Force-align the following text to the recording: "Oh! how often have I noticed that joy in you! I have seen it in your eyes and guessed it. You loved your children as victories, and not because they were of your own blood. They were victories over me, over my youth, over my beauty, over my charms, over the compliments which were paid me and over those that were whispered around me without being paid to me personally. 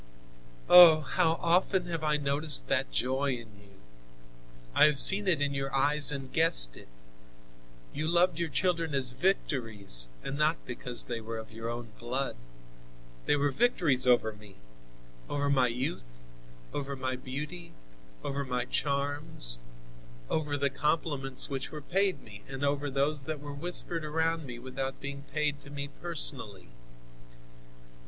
"Oh! 0.67 1.01
how 1.01 1.33
often 1.33 1.85
have 1.85 2.03
I 2.03 2.17
noticed 2.17 2.67
that 2.69 2.91
joy 2.91 3.33
in 3.33 3.55
you! 3.61 3.79
I 4.73 4.85
have 4.85 4.97
seen 4.97 5.27
it 5.27 5.41
in 5.43 5.53
your 5.53 5.71
eyes 5.75 6.11
and 6.11 6.33
guessed 6.33 6.75
it. 6.75 6.87
You 7.93 8.07
loved 8.07 8.39
your 8.39 8.49
children 8.49 8.95
as 8.95 9.11
victories, 9.11 10.07
and 10.23 10.39
not 10.39 10.57
because 10.65 11.05
they 11.05 11.21
were 11.21 11.37
of 11.37 11.51
your 11.51 11.69
own 11.69 11.91
blood. 11.99 12.35
They 13.27 13.35
were 13.35 13.51
victories 13.51 14.07
over 14.07 14.33
me, 14.33 14.55
over 15.29 15.51
my 15.51 15.67
youth, 15.67 16.17
over 16.73 16.95
my 16.95 17.15
beauty, 17.15 17.71
over 18.23 18.43
my 18.43 18.65
charms, 18.65 19.59
over 20.31 20.57
the 20.57 20.71
compliments 20.71 21.47
which 21.47 21.69
were 21.69 21.79
paid 21.79 22.23
me 22.23 22.43
and 22.47 22.65
over 22.65 22.89
those 22.89 23.25
that 23.25 23.39
were 23.39 23.53
whispered 23.53 24.03
around 24.03 24.47
me 24.47 24.57
without 24.57 24.99
being 24.99 25.25
paid 25.31 25.61
to 25.61 25.69
me 25.69 25.89
personally. 26.01 26.69